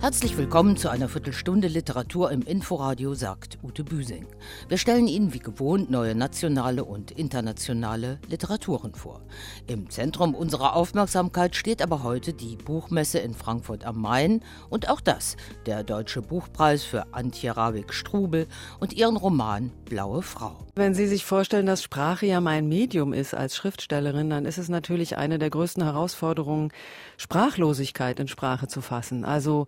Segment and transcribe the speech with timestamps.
[0.00, 4.26] Herzlich willkommen zu einer Viertelstunde Literatur im Inforadio, sagt Ute Büsing.
[4.68, 9.20] Wir stellen Ihnen wie gewohnt neue nationale und internationale Literaturen vor.
[9.68, 15.00] Im Zentrum unserer Aufmerksamkeit steht aber heute die Buchmesse in Frankfurt am Main und auch
[15.00, 15.36] das,
[15.66, 18.48] der Deutsche Buchpreis für Antje Ravik-Strubel
[18.80, 20.66] und ihren Roman Blaue Frau.
[20.80, 24.70] Wenn Sie sich vorstellen, dass Sprache ja mein Medium ist als Schriftstellerin, dann ist es
[24.70, 26.72] natürlich eine der größten Herausforderungen,
[27.18, 29.26] Sprachlosigkeit in Sprache zu fassen.
[29.26, 29.66] Also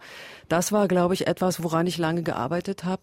[0.49, 3.03] das war, glaube ich, etwas, woran ich lange gearbeitet habe.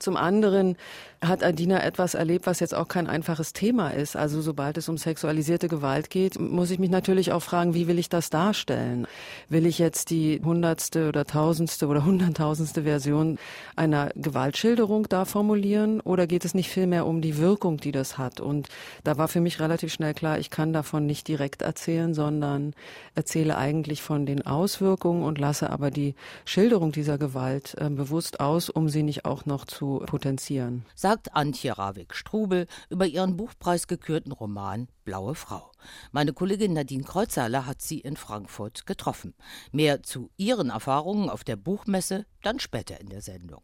[0.00, 0.76] Zum anderen
[1.20, 4.14] hat Adina etwas erlebt, was jetzt auch kein einfaches Thema ist.
[4.14, 7.98] Also sobald es um sexualisierte Gewalt geht, muss ich mich natürlich auch fragen, wie will
[7.98, 9.06] ich das darstellen?
[9.48, 13.38] Will ich jetzt die hundertste oder tausendste oder hunderttausendste Version
[13.74, 16.00] einer Gewaltschilderung da formulieren?
[16.00, 18.40] Oder geht es nicht vielmehr um die Wirkung, die das hat?
[18.40, 18.68] Und
[19.02, 22.74] da war für mich relativ schnell klar, ich kann davon nicht direkt erzählen, sondern
[23.16, 26.14] erzähle eigentlich von den Auswirkungen und lasse aber die
[26.44, 30.84] Schilderung dieser Gewalt äh, bewusst aus, um sie nicht auch noch zu potenzieren.
[30.94, 35.70] Sagt Antje Ravik-Strubel über ihren buchpreisgekürten Roman Blaue Frau.
[36.12, 39.34] Meine Kollegin Nadine Kreuzhaler hat sie in Frankfurt getroffen.
[39.72, 43.62] Mehr zu ihren Erfahrungen auf der Buchmesse dann später in der Sendung.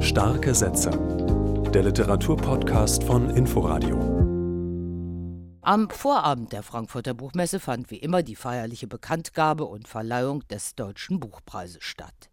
[0.00, 0.90] Starke Sätze.
[1.72, 4.23] Der Literaturpodcast von Inforadio.
[5.66, 11.20] Am Vorabend der Frankfurter Buchmesse fand wie immer die feierliche Bekanntgabe und Verleihung des Deutschen
[11.20, 12.28] Buchpreises statt.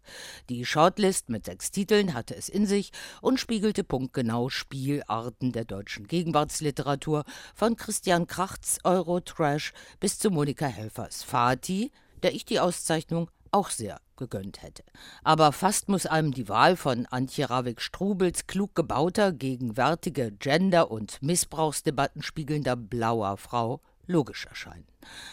[0.50, 6.06] Die Shortlist mit sechs Titeln hatte es in sich und spiegelte punktgenau Spielarten der deutschen
[6.08, 11.90] Gegenwartsliteratur von Christian Krachts Eurotrash bis zu Monika Helfers Fati,
[12.22, 14.84] der ich die Auszeichnung auch sehr gegönnt hätte.
[15.24, 22.22] Aber fast muss einem die Wahl von Antje Ravik-Strubels klug gebauter, gegenwärtige Gender- und Missbrauchsdebatten
[22.22, 24.86] spiegelnder blauer Frau logisch erscheinen.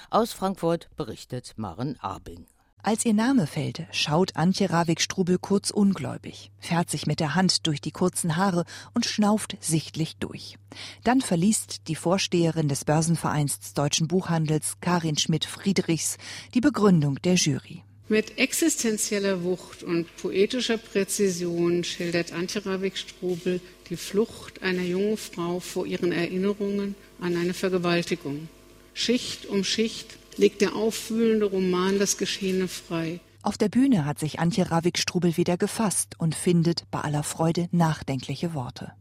[0.09, 2.45] Aus Frankfurt berichtet Maren Arbing.
[2.81, 7.81] Als ihr Name fällt, schaut Antje Ravik-Strubel kurz ungläubig, fährt sich mit der Hand durch
[7.81, 8.63] die kurzen Haare
[8.93, 10.55] und schnauft sichtlich durch.
[11.03, 16.17] Dann verliest die Vorsteherin des Börsenvereins des deutschen Buchhandels, Karin Schmidt-Friedrichs,
[16.53, 17.83] die Begründung der Jury.
[18.11, 25.85] Mit existenzieller Wucht und poetischer Präzision schildert Antje Ravik-Strobel die Flucht einer jungen Frau vor
[25.85, 28.49] ihren Erinnerungen an eine Vergewaltigung.
[28.95, 33.19] Schicht um Schicht legt der aufwühlende Roman das Geschehene frei.
[33.43, 38.55] Auf der Bühne hat sich Antje Ravik-Strubel wieder gefasst und findet bei aller Freude nachdenkliche
[38.55, 38.91] Worte.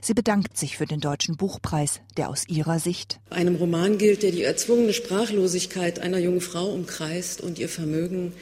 [0.00, 4.30] Sie bedankt sich für den Deutschen Buchpreis, der aus ihrer Sicht einem Roman gilt, der
[4.30, 8.32] die erzwungene Sprachlosigkeit einer jungen Frau umkreist und ihr Vermögen,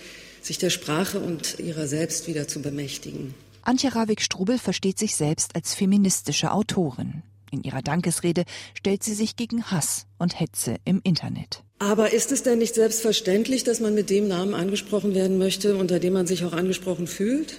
[0.42, 3.34] sich der Sprache und ihrer selbst wieder zu bemächtigen.
[3.62, 7.22] Antje Ravik-Strubel versteht sich selbst als feministische Autorin.
[7.52, 8.44] In ihrer Dankesrede
[8.74, 11.62] stellt sie sich gegen Hass und Hetze im Internet.
[11.78, 16.00] Aber ist es denn nicht selbstverständlich, dass man mit dem Namen angesprochen werden möchte, unter
[16.00, 17.58] dem man sich auch angesprochen fühlt?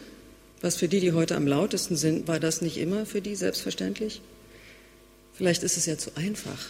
[0.64, 4.22] Was für die, die heute am lautesten sind, war das nicht immer für die selbstverständlich?
[5.34, 6.70] Vielleicht ist es ja zu einfach.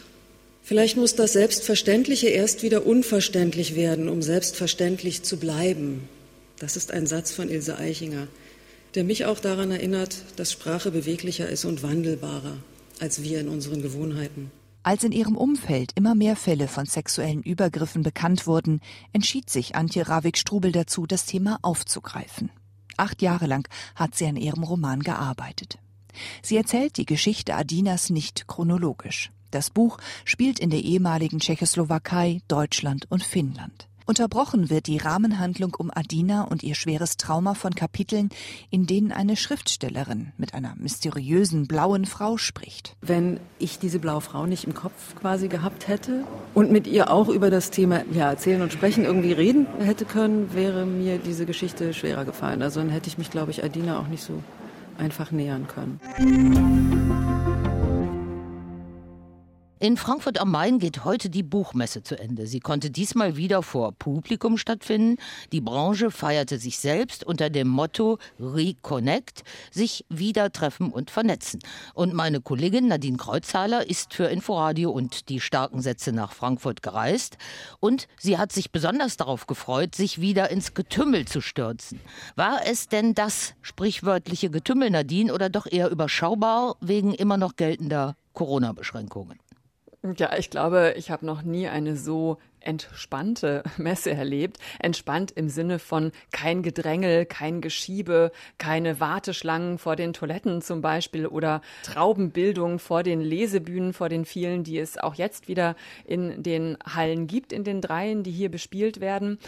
[0.63, 6.09] Vielleicht muss das Selbstverständliche erst wieder unverständlich werden, um selbstverständlich zu bleiben.
[6.57, 8.27] Das ist ein Satz von Ilse Eichinger,
[8.95, 12.57] der mich auch daran erinnert, dass Sprache beweglicher ist und wandelbarer
[12.99, 14.51] als wir in unseren Gewohnheiten.
[14.81, 18.81] Als in ihrem Umfeld immer mehr Fälle von sexuellen Übergriffen bekannt wurden,
[19.13, 22.49] entschied sich Antje Ravik-Strubel dazu, das Thema aufzugreifen.
[22.97, 25.77] Acht Jahre lang hat sie an ihrem Roman gearbeitet.
[26.41, 29.31] Sie erzählt die Geschichte Adinas nicht chronologisch.
[29.51, 33.87] Das Buch spielt in der ehemaligen Tschechoslowakei, Deutschland und Finnland.
[34.05, 38.29] Unterbrochen wird die Rahmenhandlung um Adina und ihr schweres Trauma von Kapiteln,
[38.69, 42.95] in denen eine Schriftstellerin mit einer mysteriösen blauen Frau spricht.
[43.01, 47.29] Wenn ich diese blaue Frau nicht im Kopf quasi gehabt hätte und mit ihr auch
[47.29, 51.93] über das Thema ja, Erzählen und Sprechen irgendwie reden hätte können, wäre mir diese Geschichte
[51.93, 52.61] schwerer gefallen.
[52.61, 54.43] Also dann hätte ich mich, glaube ich, Adina auch nicht so
[54.97, 57.12] einfach nähern können.
[59.83, 62.47] In Frankfurt am Main geht heute die Buchmesse zu Ende.
[62.47, 65.17] Sie konnte diesmal wieder vor Publikum stattfinden.
[65.51, 71.59] Die Branche feierte sich selbst unter dem Motto Reconnect, sich wieder treffen und vernetzen.
[71.93, 77.35] Und meine Kollegin Nadine Kreuzhaler ist für Inforadio und die starken Sätze nach Frankfurt gereist.
[77.81, 81.99] Und sie hat sich besonders darauf gefreut, sich wieder ins Getümmel zu stürzen.
[82.37, 88.15] War es denn das sprichwörtliche Getümmel, Nadine, oder doch eher überschaubar wegen immer noch geltender
[88.31, 89.42] Corona-Beschränkungen?
[90.17, 94.57] Ja, ich glaube, ich habe noch nie eine so entspannte Messe erlebt.
[94.79, 101.25] Entspannt im Sinne von kein Gedrängel, kein Geschiebe, keine Warteschlangen vor den Toiletten zum Beispiel
[101.25, 106.77] oder Traubenbildung vor den Lesebühnen, vor den vielen, die es auch jetzt wieder in den
[106.85, 109.39] Hallen gibt, in den dreien, die hier bespielt werden.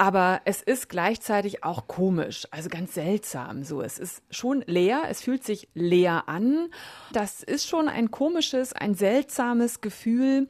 [0.00, 3.64] Aber es ist gleichzeitig auch komisch, also ganz seltsam.
[3.64, 6.70] So, es ist schon leer, es fühlt sich leer an.
[7.12, 10.46] Das ist schon ein komisches, ein seltsames Gefühl.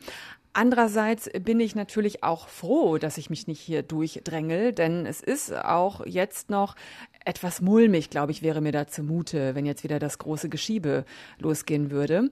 [0.52, 5.52] Andererseits bin ich natürlich auch froh, dass ich mich nicht hier durchdrängel, denn es ist
[5.52, 6.76] auch jetzt noch
[7.24, 11.04] etwas mulmig, glaube ich, wäre mir da zumute, wenn jetzt wieder das große Geschiebe
[11.40, 12.30] losgehen würde.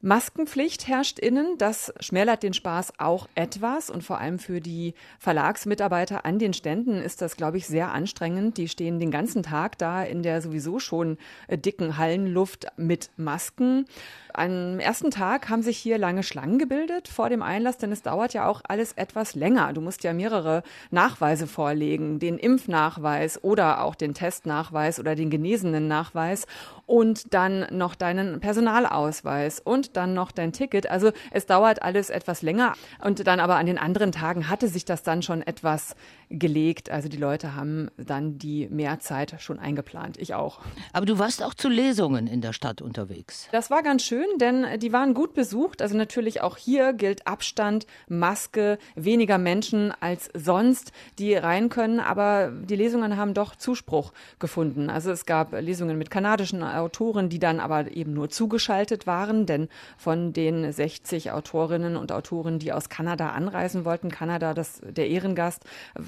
[0.00, 1.56] Maskenpflicht herrscht innen.
[1.58, 3.90] Das schmälert den Spaß auch etwas.
[3.90, 8.58] Und vor allem für die Verlagsmitarbeiter an den Ständen ist das, glaube ich, sehr anstrengend.
[8.58, 11.16] Die stehen den ganzen Tag da in der sowieso schon
[11.48, 13.86] äh, dicken Hallenluft mit Masken.
[14.36, 18.34] Am ersten Tag haben sich hier lange Schlangen gebildet vor dem Einlass, denn es dauert
[18.34, 19.72] ja auch alles etwas länger.
[19.72, 25.86] Du musst ja mehrere Nachweise vorlegen, den Impfnachweis oder auch den Testnachweis oder den genesenen
[25.86, 26.46] Nachweis
[26.86, 30.90] und dann noch deinen Personalausweis und dann noch dein Ticket.
[30.90, 34.84] Also es dauert alles etwas länger und dann aber an den anderen Tagen hatte sich
[34.84, 35.96] das dann schon etwas
[36.30, 36.90] gelegt.
[36.90, 40.16] Also die Leute haben dann die Mehrzeit schon eingeplant.
[40.18, 40.60] Ich auch.
[40.92, 43.48] Aber du warst auch zu Lesungen in der Stadt unterwegs.
[43.52, 45.82] Das war ganz schön, denn die waren gut besucht.
[45.82, 52.00] Also natürlich auch hier gilt Abstand, Maske, weniger Menschen als sonst, die rein können.
[52.00, 54.90] Aber die Lesungen haben doch Zuspruch gefunden.
[54.90, 59.68] Also es gab Lesungen mit kanadischen Autoren, die dann aber eben nur zugeschaltet waren, denn
[59.96, 65.64] von den 60 Autorinnen und Autoren, die aus Kanada anreisen wollten, Kanada, das der Ehrengast,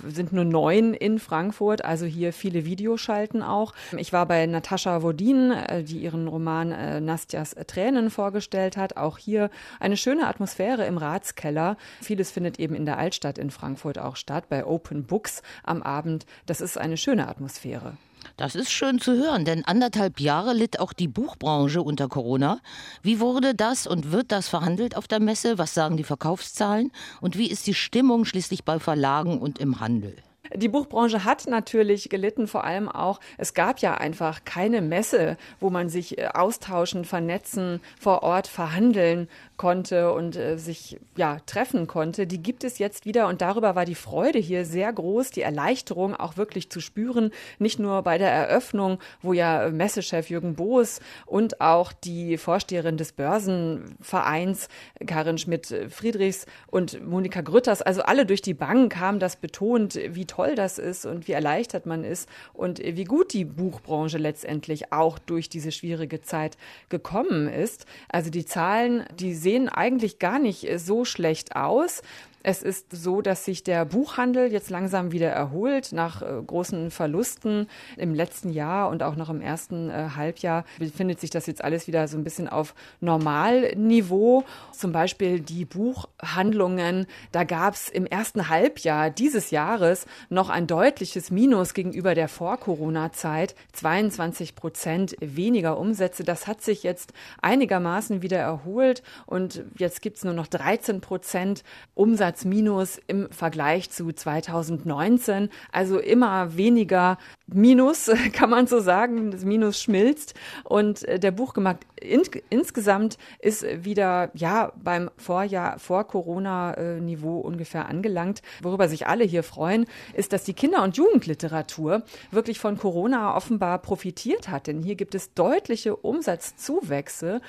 [0.07, 3.75] sind nur neun in Frankfurt, also hier viele Videoschalten auch.
[3.97, 8.97] Ich war bei Natascha Wodin, äh, die ihren Roman äh, Nastjas Tränen vorgestellt hat.
[8.97, 11.77] Auch hier eine schöne Atmosphäre im Ratskeller.
[12.01, 16.27] Vieles findet eben in der Altstadt in Frankfurt auch statt, bei Open Books am Abend.
[16.47, 17.97] Das ist eine schöne Atmosphäre.
[18.37, 22.61] Das ist schön zu hören, denn anderthalb Jahre litt auch die Buchbranche unter Corona.
[23.03, 25.59] Wie wurde das und wird das verhandelt auf der Messe?
[25.59, 26.93] Was sagen die Verkaufszahlen?
[27.21, 30.17] Und wie ist die Stimmung schließlich bei Verlagen und im Handel?
[30.55, 35.71] Die Buchbranche hat natürlich gelitten, vor allem auch, es gab ja einfach keine Messe, wo
[35.71, 42.27] man sich äh, austauschen, vernetzen, vor Ort verhandeln konnte und äh, sich ja treffen konnte.
[42.27, 46.15] Die gibt es jetzt wieder und darüber war die Freude hier sehr groß, die Erleichterung
[46.15, 51.61] auch wirklich zu spüren, nicht nur bei der Eröffnung, wo ja Messechef Jürgen Boos und
[51.61, 54.69] auch die Vorsteherin des Börsenvereins
[55.07, 60.79] Karin Schmidt-Friedrichs und Monika Grütters, also alle durch die Bank haben das betont, wie das
[60.79, 65.73] ist und wie erleichtert man ist und wie gut die Buchbranche letztendlich auch durch diese
[65.73, 66.57] schwierige Zeit
[66.89, 67.87] gekommen ist.
[68.09, 72.03] Also die Zahlen, die sehen eigentlich gar nicht so schlecht aus.
[72.49, 77.67] Es ist so, dass sich der Buchhandel jetzt langsam wieder erholt nach äh, großen Verlusten
[77.97, 81.89] im letzten Jahr und auch noch im ersten äh, Halbjahr befindet sich das jetzt alles
[81.89, 84.45] wieder so ein bisschen auf Normalniveau.
[84.71, 91.33] Zum Beispiel die Buchhandlungen, da gab es im ersten Halbjahr dieses Jahres noch ein deutliches
[91.33, 96.23] Minus gegenüber der Vor-Corona-Zeit, 22 Prozent weniger Umsätze.
[96.23, 101.65] Das hat sich jetzt einigermaßen wieder erholt und jetzt gibt es nur noch 13 Prozent
[101.97, 105.49] Umsatz Umsatzminus im Vergleich zu 2019.
[105.73, 107.17] Also immer weniger
[107.47, 109.31] Minus, kann man so sagen.
[109.31, 110.35] Das Minus schmilzt
[110.65, 117.89] und äh, der Buchmarkt in, insgesamt ist wieder ja beim Vorjahr vor Corona äh, ungefähr
[117.89, 118.43] angelangt.
[118.63, 123.79] Worüber sich alle hier freuen, ist, dass die Kinder- und Jugendliteratur wirklich von Corona offenbar
[123.79, 127.41] profitiert hat, denn hier gibt es deutliche Umsatzzuwächse.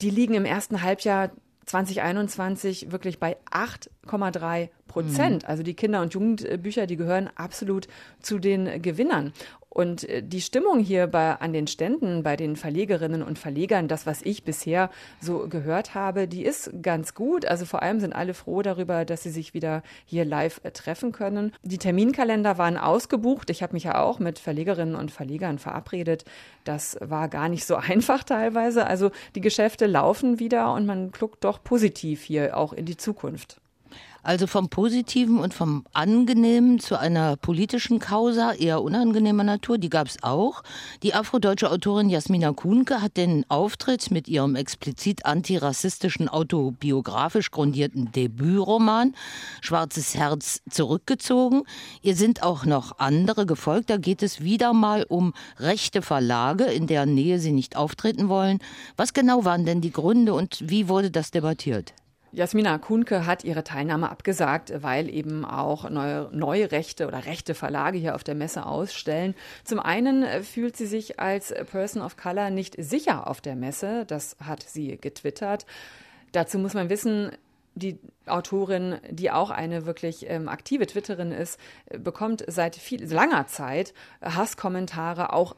[0.00, 1.30] Die liegen im ersten Halbjahr
[1.66, 5.42] 2021 wirklich bei 8,3 Prozent.
[5.42, 5.48] Mhm.
[5.48, 7.86] Also die Kinder- und Jugendbücher, die gehören absolut
[8.20, 9.32] zu den Gewinnern.
[9.70, 14.04] Und äh, die Stimmung hier bei, an den Ständen, bei den Verlegerinnen und Verlegern, das,
[14.04, 17.46] was ich bisher so gehört habe, die ist ganz gut.
[17.46, 21.12] Also vor allem sind alle froh darüber, dass sie sich wieder hier live äh, treffen
[21.12, 21.52] können.
[21.62, 23.48] Die Terminkalender waren ausgebucht.
[23.48, 26.24] Ich habe mich ja auch mit Verlegerinnen und Verlegern verabredet.
[26.64, 28.86] Das war gar nicht so einfach teilweise.
[28.86, 33.59] Also die Geschäfte laufen wieder und man guckt doch positiv hier auch in die Zukunft.
[34.22, 40.08] Also vom Positiven und vom Angenehmen zu einer politischen Causa eher unangenehmer Natur, die gab
[40.08, 40.62] es auch.
[41.02, 49.14] Die afrodeutsche Autorin Jasmina Kuhnke hat den Auftritt mit ihrem explizit antirassistischen, autobiografisch grundierten Debütroman
[49.62, 51.62] Schwarzes Herz zurückgezogen.
[52.02, 53.88] Ihr sind auch noch andere gefolgt.
[53.88, 58.58] Da geht es wieder mal um rechte Verlage, in deren Nähe sie nicht auftreten wollen.
[58.96, 61.94] Was genau waren denn die Gründe und wie wurde das debattiert?
[62.32, 67.98] Jasmina Kuhnke hat ihre Teilnahme abgesagt, weil eben auch neue, neue Rechte oder rechte Verlage
[67.98, 69.34] hier auf der Messe ausstellen.
[69.64, 74.04] Zum einen fühlt sie sich als Person of Color nicht sicher auf der Messe.
[74.06, 75.66] Das hat sie getwittert.
[76.32, 77.32] Dazu muss man wissen,
[77.74, 81.58] die Autorin, die auch eine wirklich ähm, aktive Twitterin ist,
[81.98, 85.56] bekommt seit viel, langer Zeit Hasskommentare, auch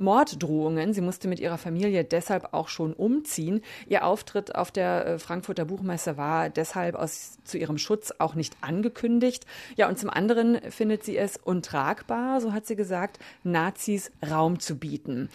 [0.00, 0.92] Morddrohungen.
[0.94, 3.62] Sie musste mit ihrer Familie deshalb auch schon umziehen.
[3.86, 8.56] Ihr Auftritt auf der äh, Frankfurter Buchmesse war deshalb aus, zu ihrem Schutz auch nicht
[8.60, 9.46] angekündigt.
[9.76, 14.76] Ja, und zum anderen findet sie es untragbar, so hat sie gesagt, Nazis Raum zu
[14.76, 15.28] bieten.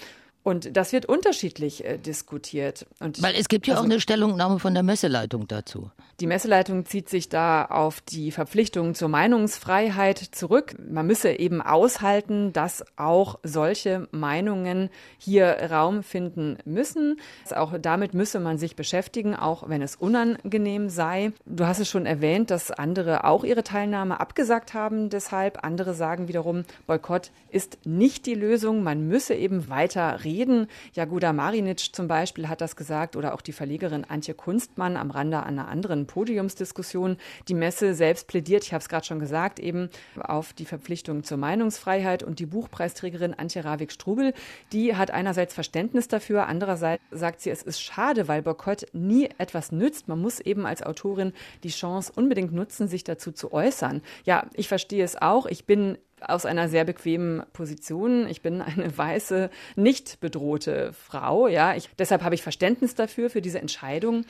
[0.44, 2.86] Und das wird unterschiedlich äh, diskutiert.
[3.00, 5.90] Und Weil es gibt ja also, auch eine Stellungnahme von der Messeleitung dazu.
[6.20, 10.76] Die Messeleitung zieht sich da auf die Verpflichtung zur Meinungsfreiheit zurück.
[10.78, 17.22] Man müsse eben aushalten, dass auch solche Meinungen hier Raum finden müssen.
[17.56, 21.32] Auch damit müsse man sich beschäftigen, auch wenn es unangenehm sei.
[21.46, 25.10] Du hast es schon erwähnt, dass andere auch ihre Teilnahme abgesagt haben.
[25.10, 28.84] Deshalb andere sagen wiederum, Boykott ist nicht die Lösung.
[28.84, 30.68] Man müsse eben weiter reden reden.
[30.94, 35.44] Jaguda Marinic zum Beispiel hat das gesagt oder auch die Verlegerin Antje Kunstmann am Rande
[35.44, 37.18] einer anderen Podiumsdiskussion.
[37.48, 41.38] Die Messe selbst plädiert, ich habe es gerade schon gesagt, eben auf die Verpflichtung zur
[41.38, 44.34] Meinungsfreiheit und die Buchpreisträgerin Antje Ravik-Strubel,
[44.72, 49.72] die hat einerseits Verständnis dafür, andererseits sagt sie, es ist schade, weil Boykott nie etwas
[49.72, 50.08] nützt.
[50.08, 54.02] Man muss eben als Autorin die Chance unbedingt nutzen, sich dazu zu äußern.
[54.26, 55.46] Ja, ich verstehe es auch.
[55.46, 58.28] Ich bin aus einer sehr bequemen Position.
[58.28, 61.48] Ich bin eine weiße, nicht bedrohte Frau.
[61.48, 64.26] Ja, ich, deshalb habe ich Verständnis dafür, für diese Entscheidung.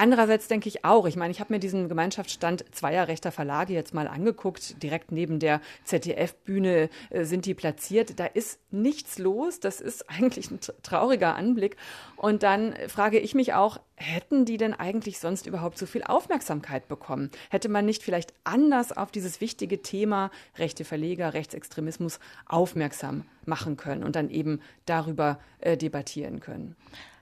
[0.00, 3.94] Andererseits denke ich auch, ich meine, ich habe mir diesen Gemeinschaftsstand zweier rechter Verlage jetzt
[3.94, 4.80] mal angeguckt.
[4.80, 8.20] Direkt neben der ZDF-Bühne äh, sind die platziert.
[8.20, 9.58] Da ist nichts los.
[9.58, 11.76] Das ist eigentlich ein trauriger Anblick.
[12.14, 16.86] Und dann frage ich mich auch, hätten die denn eigentlich sonst überhaupt so viel Aufmerksamkeit
[16.86, 17.32] bekommen?
[17.50, 24.04] Hätte man nicht vielleicht anders auf dieses wichtige Thema rechte Verleger, Rechtsextremismus aufmerksam machen können
[24.04, 26.76] und dann eben darüber äh, debattieren können?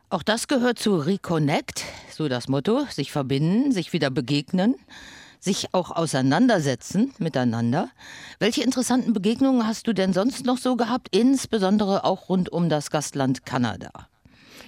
[0.08, 1.82] Auch das gehört zu Reconnect,
[2.12, 4.76] so das Motto, sich verbinden, sich wieder begegnen,
[5.40, 7.90] sich auch auseinandersetzen miteinander.
[8.38, 12.92] Welche interessanten Begegnungen hast du denn sonst noch so gehabt, insbesondere auch rund um das
[12.92, 13.90] Gastland Kanada?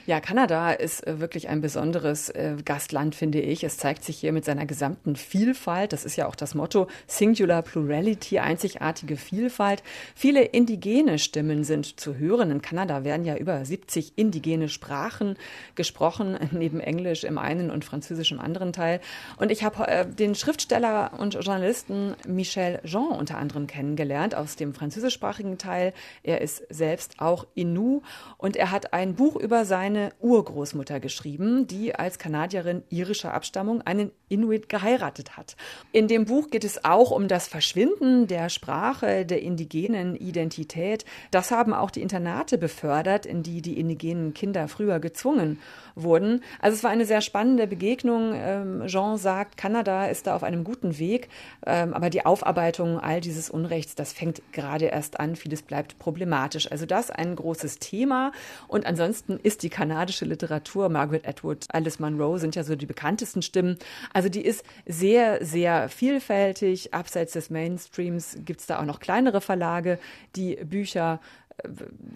[0.08, 3.62] Ja, Kanada ist äh, wirklich ein besonderes äh, Gastland, finde ich.
[3.62, 5.92] Es zeigt sich hier mit seiner gesamten Vielfalt.
[5.92, 9.82] Das ist ja auch das Motto Singular Plurality, einzigartige Vielfalt.
[10.14, 12.50] Viele indigene Stimmen sind zu hören.
[12.50, 15.36] In Kanada werden ja über 70 indigene Sprachen
[15.74, 19.02] gesprochen, neben Englisch im einen und Französisch im anderen Teil.
[19.36, 24.72] Und ich habe äh, den Schriftsteller und Journalisten Michel Jean unter anderem kennengelernt aus dem
[24.72, 25.92] französischsprachigen Teil.
[26.22, 28.00] Er ist selbst auch Innu
[28.38, 33.82] und er hat ein Buch über seine seine Urgroßmutter geschrieben, die als Kanadierin irischer Abstammung
[33.82, 35.56] einen Inuit geheiratet hat.
[35.92, 41.04] In dem Buch geht es auch um das Verschwinden der Sprache, der indigenen Identität.
[41.30, 45.58] Das haben auch die Internate befördert, in die die indigenen Kinder früher gezwungen
[45.94, 46.42] wurden.
[46.60, 48.32] Also es war eine sehr spannende Begegnung.
[48.34, 51.28] Ähm, Jean sagt, Kanada ist da auf einem guten Weg,
[51.66, 55.36] ähm, aber die Aufarbeitung all dieses Unrechts, das fängt gerade erst an.
[55.36, 56.70] Vieles bleibt problematisch.
[56.70, 58.32] Also das ein großes Thema.
[58.66, 63.42] Und ansonsten ist die kanadische Literatur, Margaret Atwood, Alice Munro sind ja so die bekanntesten
[63.42, 63.78] Stimmen.
[64.18, 66.92] Also die ist sehr, sehr vielfältig.
[66.92, 70.00] Abseits des Mainstreams gibt es da auch noch kleinere Verlage,
[70.34, 71.20] die Bücher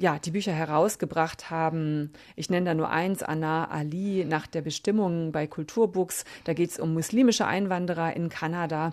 [0.01, 2.13] ja, die Bücher herausgebracht haben.
[2.35, 6.25] Ich nenne da nur eins, Anna Ali, nach der Bestimmung bei Kulturbooks.
[6.43, 8.93] Da geht es um muslimische Einwanderer in Kanada.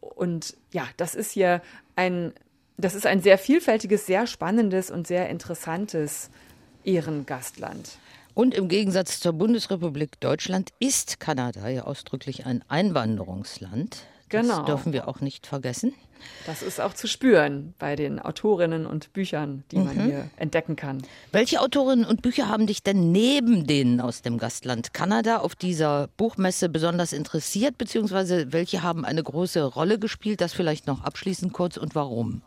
[0.00, 1.60] Und ja, das ist hier
[1.96, 2.32] ein,
[2.76, 6.30] das ist ein sehr vielfältiges, sehr spannendes und sehr interessantes
[6.84, 7.98] Ehrengastland.
[8.34, 13.98] Und im Gegensatz zur Bundesrepublik Deutschland ist Kanada ja ausdrücklich ein Einwanderungsland.
[14.28, 14.58] Genau.
[14.58, 15.94] Das dürfen wir auch nicht vergessen.
[16.46, 19.84] Das ist auch zu spüren bei den Autorinnen und Büchern, die mhm.
[19.84, 21.02] man hier entdecken kann.
[21.32, 26.08] Welche Autorinnen und Bücher haben dich denn neben denen aus dem Gastland Kanada auf dieser
[26.16, 30.40] Buchmesse besonders interessiert, beziehungsweise welche haben eine große Rolle gespielt?
[30.40, 32.42] Das vielleicht noch abschließend kurz und warum?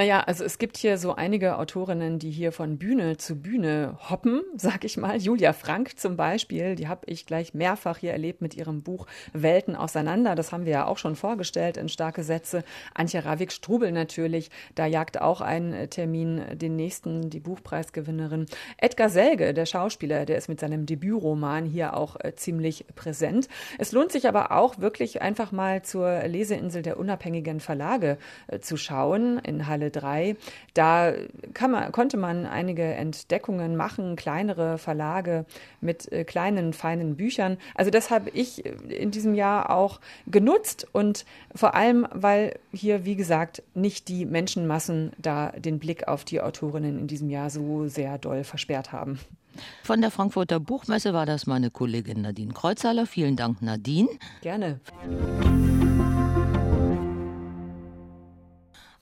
[0.00, 4.40] Naja, also es gibt hier so einige Autorinnen, die hier von Bühne zu Bühne hoppen,
[4.56, 5.18] sag ich mal.
[5.18, 9.76] Julia Frank zum Beispiel, die habe ich gleich mehrfach hier erlebt mit ihrem Buch Welten
[9.76, 10.36] auseinander.
[10.36, 12.64] Das haben wir ja auch schon vorgestellt in starke Sätze.
[12.94, 18.46] Antje Ravik-Strubel natürlich, da jagt auch ein Termin den nächsten, die Buchpreisgewinnerin.
[18.78, 23.48] Edgar Selge, der Schauspieler, der ist mit seinem Debütroman hier auch äh, ziemlich präsent.
[23.76, 28.16] Es lohnt sich aber auch wirklich einfach mal zur Leseinsel der unabhängigen Verlage
[28.46, 30.36] äh, zu schauen in Halle alle drei.
[30.74, 31.12] Da
[31.60, 35.44] man, konnte man einige Entdeckungen machen, kleinere Verlage
[35.80, 37.58] mit äh, kleinen, feinen Büchern.
[37.74, 43.16] Also das habe ich in diesem Jahr auch genutzt und vor allem, weil hier, wie
[43.16, 48.18] gesagt, nicht die Menschenmassen da den Blick auf die Autorinnen in diesem Jahr so sehr
[48.18, 49.18] doll versperrt haben.
[49.82, 53.06] Von der Frankfurter Buchmesse war das meine Kollegin Nadine Kreuzhaler.
[53.06, 54.08] Vielen Dank, Nadine.
[54.42, 54.78] Gerne.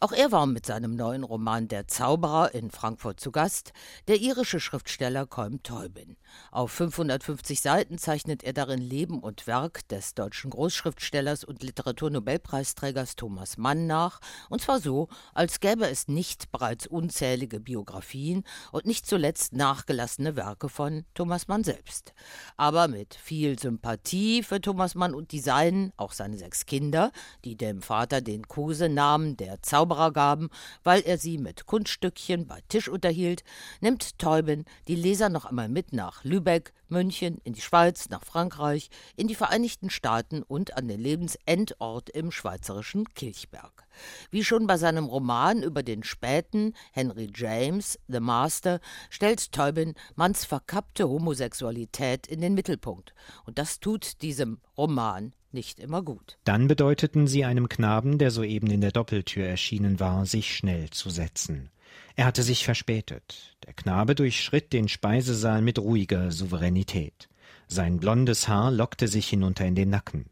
[0.00, 3.72] Auch er war mit seinem neuen Roman Der Zauberer in Frankfurt zu Gast,
[4.06, 6.16] der irische Schriftsteller Colm Teubin.
[6.52, 13.56] Auf 550 Seiten zeichnet er darin Leben und Werk des deutschen Großschriftstellers und Literaturnobelpreisträgers Thomas
[13.56, 19.52] Mann nach, und zwar so, als gäbe es nicht bereits unzählige Biografien und nicht zuletzt
[19.52, 22.14] nachgelassene Werke von Thomas Mann selbst.
[22.56, 27.10] Aber mit viel Sympathie für Thomas Mann und die Seinen, auch seine sechs Kinder,
[27.44, 30.50] die dem Vater den Kosenamen der Zauberer Zauberer gaben,
[30.84, 33.42] weil er sie mit Kunststückchen bei Tisch unterhielt,
[33.80, 38.90] nimmt Teuben die Leser noch einmal mit nach Lübeck, München, in die Schweiz, nach Frankreich,
[39.16, 43.86] in die Vereinigten Staaten und an den Lebensendort im schweizerischen Kilchberg.
[44.30, 50.44] Wie schon bei seinem Roman über den späten Henry James, The Master, stellt Teubin Manns
[50.44, 53.14] verkappte Homosexualität in den Mittelpunkt.
[53.44, 56.38] Und das tut diesem Roman nicht immer gut.
[56.44, 61.10] Dann bedeuteten sie einem Knaben, der soeben in der Doppeltür erschienen war, sich schnell zu
[61.10, 61.70] setzen.
[62.16, 63.56] Er hatte sich verspätet.
[63.66, 67.28] Der Knabe durchschritt den Speisesaal mit ruhiger Souveränität.
[67.66, 70.26] Sein blondes Haar lockte sich hinunter in den Nacken.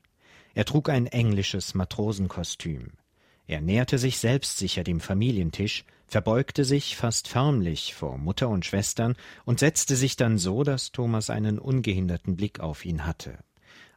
[0.54, 2.92] Er trug ein englisches Matrosenkostüm.
[3.46, 9.61] Er näherte sich selbstsicher dem Familientisch, verbeugte sich fast förmlich vor Mutter und Schwestern und
[9.61, 13.38] setzte sich dann so, dass Thomas einen ungehinderten Blick auf ihn hatte.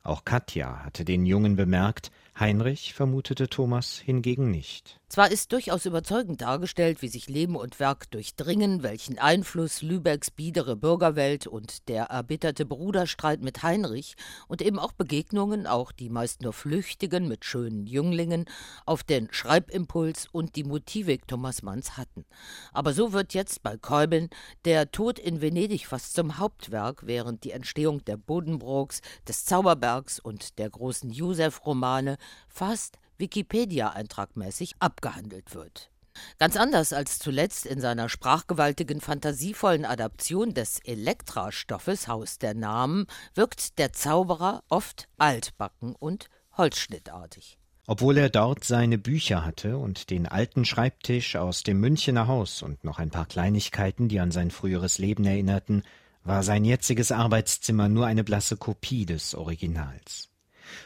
[0.04, 5.00] Auch Katja hatte den Jungen bemerkt, Heinrich vermutete Thomas hingegen nicht.
[5.10, 10.76] Zwar ist durchaus überzeugend dargestellt, wie sich Leben und Werk durchdringen, welchen Einfluss Lübecks biedere
[10.76, 14.16] Bürgerwelt und der erbitterte Bruderstreit mit Heinrich
[14.48, 18.46] und eben auch Begegnungen, auch die meist nur flüchtigen mit schönen Jünglingen,
[18.86, 22.24] auf den Schreibimpuls und die Motivik Thomas Manns hatten.
[22.72, 24.30] Aber so wird jetzt bei Kolben
[24.64, 30.60] der Tod in Venedig fast zum Hauptwerk, während die Entstehung der Bodenbrooks, des Zauberbergs und
[30.60, 32.18] der großen Josef-Romane
[32.48, 35.90] fast Wikipedia-eintragmäßig abgehandelt wird.
[36.38, 43.78] Ganz anders als zuletzt in seiner sprachgewaltigen, fantasievollen Adaption des Elektra-Stoffes Haus der Namen wirkt
[43.78, 47.58] der Zauberer oft altbacken und holzschnittartig.
[47.88, 52.84] Obwohl er dort seine Bücher hatte und den alten Schreibtisch aus dem Münchener Haus und
[52.84, 55.84] noch ein paar Kleinigkeiten, die an sein früheres Leben erinnerten,
[56.24, 60.30] war sein jetziges Arbeitszimmer nur eine blasse Kopie des Originals.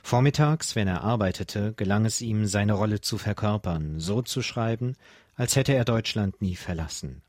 [0.03, 4.95] Vormittags, wenn er arbeitete, gelang es ihm, seine Rolle zu verkörpern, so zu schreiben,
[5.35, 7.21] als hätte er Deutschland nie verlassen.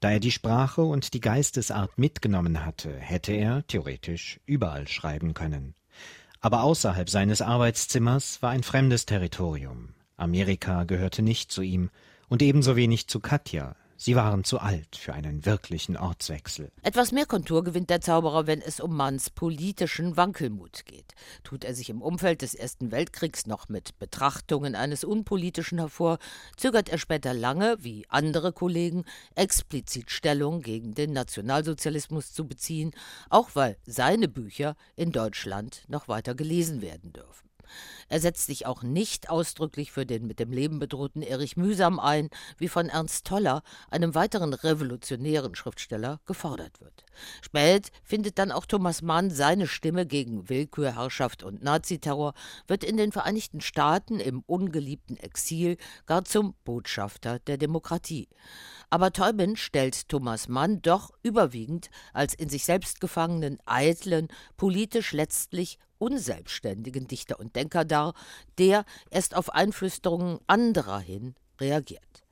[0.00, 5.74] Da er die Sprache und die Geistesart mitgenommen hatte, hätte er, theoretisch, überall schreiben können.
[6.40, 9.94] Aber außerhalb seines Arbeitszimmers war ein fremdes Territorium.
[10.16, 11.90] Amerika gehörte nicht zu ihm
[12.28, 16.70] und ebenso wenig zu Katja, Sie waren zu alt für einen wirklichen Ortswechsel.
[16.82, 21.14] Etwas mehr Kontur gewinnt der Zauberer, wenn es um Manns politischen Wankelmut geht.
[21.44, 26.18] Tut er sich im Umfeld des Ersten Weltkriegs noch mit Betrachtungen eines Unpolitischen hervor,
[26.56, 29.04] zögert er später lange, wie andere Kollegen,
[29.34, 32.92] explizit Stellung gegen den Nationalsozialismus zu beziehen,
[33.30, 37.43] auch weil seine Bücher in Deutschland noch weiter gelesen werden dürfen.
[38.08, 42.30] Er setzt sich auch nicht ausdrücklich für den mit dem Leben bedrohten Erich Mühsam ein,
[42.58, 47.04] wie von Ernst Toller, einem weiteren revolutionären Schriftsteller, gefordert wird.
[47.40, 52.34] Spät findet dann auch Thomas Mann seine Stimme gegen Willkür, Herrschaft und Naziterror,
[52.66, 58.28] wird in den Vereinigten Staaten im ungeliebten Exil gar zum Botschafter der Demokratie.
[58.90, 65.78] Aber Teubin stellt Thomas Mann doch überwiegend als in sich selbst gefangenen, eitlen, politisch letztlich
[66.04, 68.12] unselbstständigen Dichter und Denker dar,
[68.58, 72.24] der erst auf Einflüsterungen anderer hin reagiert.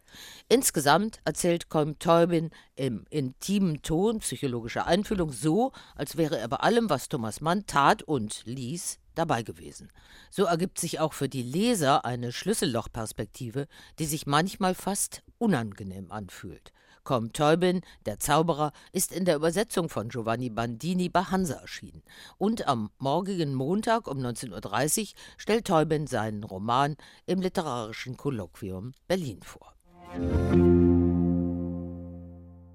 [0.51, 6.91] Insgesamt erzählt Colm Teubin im intimen Ton psychologischer Einfühlung so, als wäre er bei allem,
[6.91, 9.91] was Thomas Mann tat und ließ, dabei gewesen.
[10.31, 16.73] So ergibt sich auch für die Leser eine Schlüssellochperspektive, die sich manchmal fast unangenehm anfühlt.
[17.05, 22.03] Comte Teubin, der Zauberer, ist in der Übersetzung von Giovanni Bandini bei Hansa erschienen.
[22.39, 29.41] Und am morgigen Montag um 19.30 Uhr stellt Teubin seinen Roman im Literarischen Kolloquium Berlin
[29.43, 29.75] vor.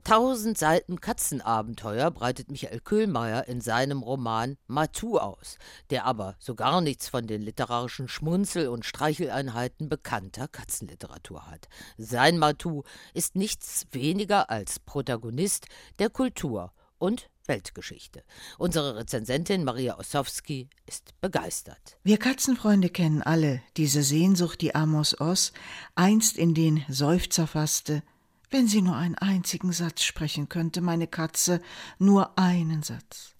[0.07, 5.57] Tausend Seiten Katzenabenteuer breitet Michael Köhlmeier in seinem Roman Matou aus,
[5.89, 11.67] der aber so gar nichts von den literarischen Schmunzel- und Streicheleinheiten bekannter Katzenliteratur hat.
[11.97, 15.65] Sein Matou ist nichts weniger als Protagonist
[15.99, 18.23] der Kultur und Weltgeschichte.
[18.57, 21.97] Unsere Rezensentin Maria Ossowski ist begeistert.
[22.03, 25.51] Wir Katzenfreunde kennen alle diese Sehnsucht, die Amos Oss
[25.95, 28.03] einst in den Seufzer fasste.
[28.49, 31.61] Wenn sie nur einen einzigen Satz sprechen könnte, meine Katze,
[31.99, 33.37] nur einen Satz.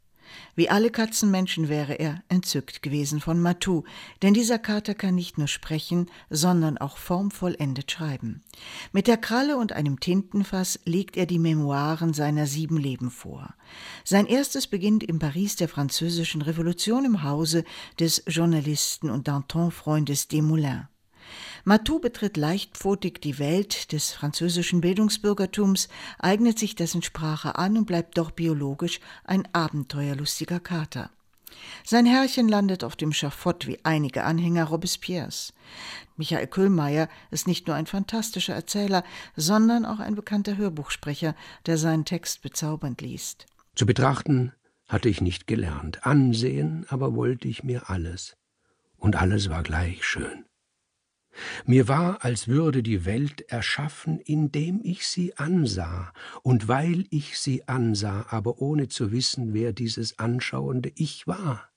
[0.56, 3.84] Wie alle Katzenmenschen wäre er entzückt gewesen von Matou,
[4.22, 8.44] denn dieser Kater kann nicht nur sprechen, sondern auch formvollendet schreiben.
[8.92, 13.54] Mit der Kralle und einem Tintenfass legt er die Memoiren seiner sieben Leben vor.
[14.04, 17.64] Sein erstes beginnt im Paris der französischen Revolution im Hause
[18.00, 20.88] des Journalisten und Danton-Freundes Desmoulins.
[21.68, 28.18] Matou betritt leichtpfotig die Welt des französischen Bildungsbürgertums, eignet sich dessen Sprache an und bleibt
[28.18, 31.10] doch biologisch ein abenteuerlustiger Kater.
[31.84, 35.52] Sein Herrchen landet auf dem Schafott wie einige Anhänger Robespierres.
[36.16, 39.04] Michael Köhlmeier ist nicht nur ein fantastischer Erzähler,
[39.36, 43.46] sondern auch ein bekannter Hörbuchsprecher, der seinen Text bezaubernd liest.
[43.76, 44.54] Zu betrachten
[44.88, 48.38] hatte ich nicht gelernt, ansehen aber wollte ich mir alles.
[48.96, 50.47] Und alles war gleich schön.
[51.66, 57.68] Mir war, als würde die Welt erschaffen, indem ich sie ansah, und weil ich sie
[57.68, 61.70] ansah, aber ohne zu wissen, wer dieses anschauende Ich war.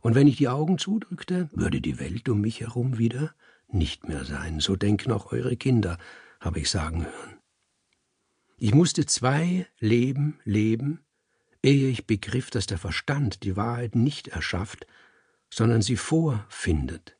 [0.00, 3.34] Und wenn ich die Augen zudrückte, würde die Welt um mich herum wieder
[3.68, 4.60] nicht mehr sein.
[4.60, 5.98] So denken auch eure Kinder,
[6.40, 7.38] habe ich sagen hören.
[8.56, 11.00] Ich musste zwei Leben leben,
[11.62, 14.86] ehe ich begriff, dass der Verstand die Wahrheit nicht erschafft,
[15.50, 17.17] sondern sie vorfindet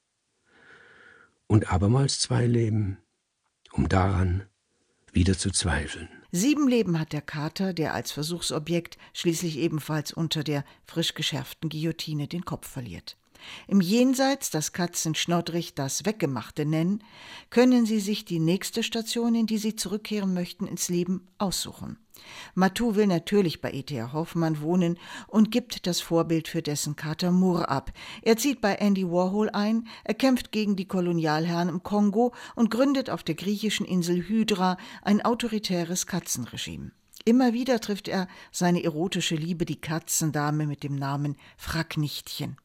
[1.48, 2.98] und abermals zwei Leben,
[3.72, 4.44] um daran
[5.12, 6.08] wieder zu zweifeln.
[6.30, 12.28] Sieben Leben hat der Kater, der als Versuchsobjekt schließlich ebenfalls unter der frisch geschärften Guillotine
[12.28, 13.16] den Kopf verliert.
[13.66, 17.02] Im Jenseits, das Katzen schnoddrig das Weggemachte nennen,
[17.50, 21.98] können sie sich die nächste Station, in die sie zurückkehren möchten, ins Leben aussuchen.
[22.54, 24.12] Matou will natürlich bei E.T.A.
[24.12, 27.92] Hoffmann wohnen und gibt das Vorbild für dessen Kater Moore ab.
[28.22, 33.10] Er zieht bei Andy Warhol ein, er kämpft gegen die Kolonialherren im Kongo und gründet
[33.10, 36.92] auf der griechischen Insel Hydra ein autoritäres Katzenregime.
[37.24, 42.56] Immer wieder trifft er seine erotische Liebe, die Katzendame mit dem Namen Fracknichtchen.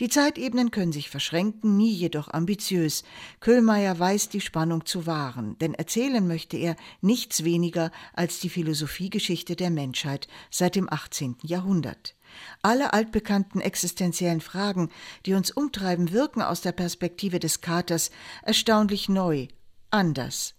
[0.00, 3.04] Die Zeitebenen können sich verschränken, nie jedoch ambitiös.
[3.40, 9.56] Köhlmeier weiß die Spannung zu wahren, denn erzählen möchte er nichts weniger als die Philosophiegeschichte
[9.56, 11.36] der Menschheit seit dem 18.
[11.42, 12.14] Jahrhundert.
[12.62, 14.90] Alle altbekannten existenziellen Fragen,
[15.26, 18.10] die uns umtreiben, wirken aus der Perspektive des Katers
[18.42, 19.48] erstaunlich neu,
[19.90, 20.54] anders.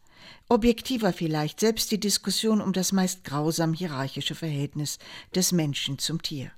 [0.48, 5.00] Objektiver vielleicht selbst die Diskussion um das meist grausam hierarchische Verhältnis
[5.34, 6.52] des Menschen zum Tier.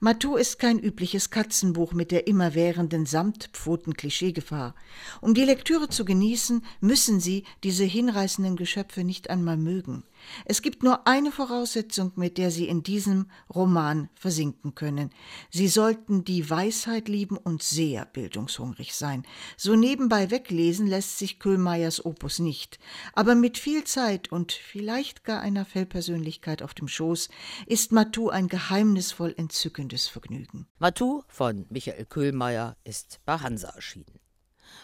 [0.00, 4.74] Matou ist kein übliches Katzenbuch mit der immerwährenden Samtpfoten-Klischeegefahr.
[5.20, 10.04] Um die Lektüre zu genießen, müssen Sie diese hinreißenden Geschöpfe nicht einmal mögen.
[10.44, 15.10] Es gibt nur eine Voraussetzung, mit der Sie in diesem Roman versinken können.
[15.50, 19.24] Sie sollten die Weisheit lieben und sehr bildungshungrig sein.
[19.56, 22.78] So nebenbei weglesen lässt sich Köhlmeiers Opus nicht.
[23.12, 27.28] Aber mit viel Zeit und vielleicht gar einer Fellpersönlichkeit auf dem Schoß
[27.66, 30.66] ist Matou ein geheimnisvoll entzückendes Vergnügen.
[30.78, 34.23] Matou von Michael Köhlmeier ist bei Hansa erschienen.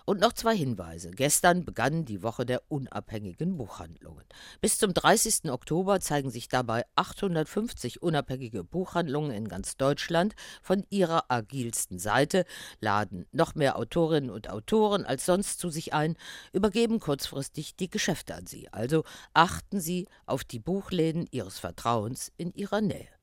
[0.04, 1.10] Und noch zwei Hinweise.
[1.10, 4.24] Gestern begann die Woche der unabhängigen Buchhandlungen.
[4.60, 5.50] Bis zum 30.
[5.50, 12.44] Oktober zeigen sich dabei 850 unabhängige Buchhandlungen in ganz Deutschland von ihrer agilsten Seite,
[12.80, 16.16] laden noch mehr Autorinnen und Autoren als sonst zu sich ein,
[16.52, 18.68] übergeben kurzfristig die Geschäfte an sie.
[18.72, 23.19] Also achten Sie auf die Buchläden Ihres Vertrauens in Ihrer Nähe.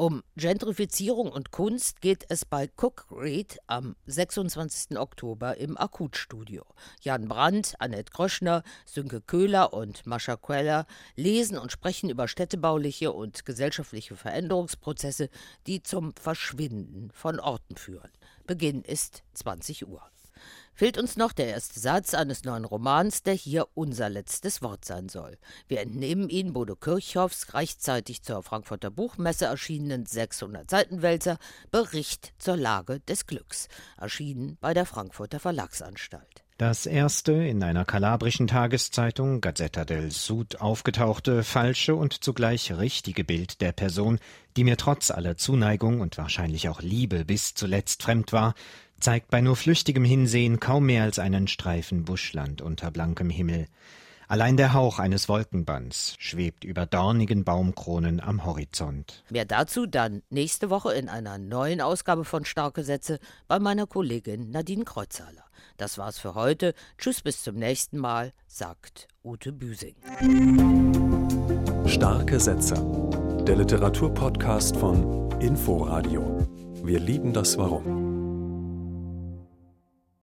[0.00, 4.96] Um Gentrifizierung und Kunst geht es bei Cook Read am 26.
[4.96, 6.64] Oktober im Akutstudio.
[7.00, 13.44] Jan Brandt, Annette Kröschner, Sünke Köhler und Mascha Queller lesen und sprechen über städtebauliche und
[13.44, 15.30] gesellschaftliche Veränderungsprozesse,
[15.66, 18.12] die zum Verschwinden von Orten führen.
[18.46, 20.08] Beginn ist 20 Uhr
[20.78, 25.08] fehlt uns noch der erste Satz eines neuen Romans, der hier unser letztes Wort sein
[25.08, 25.36] soll.
[25.66, 31.38] Wir entnehmen ihn Bodo Kirchhoffs rechtzeitig zur Frankfurter Buchmesse erschienenen 600 Seitenwälzer
[31.72, 33.66] Bericht zur Lage des Glücks,
[34.00, 36.44] erschienen bei der Frankfurter Verlagsanstalt.
[36.58, 43.60] Das erste in einer kalabrischen Tageszeitung Gazzetta del Sud aufgetauchte falsche und zugleich richtige Bild
[43.60, 44.18] der Person,
[44.56, 48.54] die mir trotz aller Zuneigung und wahrscheinlich auch Liebe bis zuletzt fremd war,
[49.00, 53.66] zeigt bei nur flüchtigem Hinsehen kaum mehr als einen Streifen Buschland unter blankem Himmel.
[54.28, 59.24] Allein der Hauch eines Wolkenbands schwebt über dornigen Baumkronen am Horizont.
[59.30, 64.50] Mehr dazu dann nächste Woche in einer neuen Ausgabe von Starke Sätze bei meiner Kollegin
[64.50, 65.44] Nadine Kreuzhaler.
[65.78, 66.74] Das war's für heute.
[66.98, 69.94] Tschüss, bis zum nächsten Mal, sagt Ute Büsing.
[71.86, 72.74] Starke Sätze.
[73.46, 76.46] Der Literaturpodcast von Inforadio.
[76.82, 78.07] Wir lieben das Warum.